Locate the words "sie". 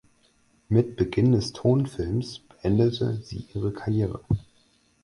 3.21-3.45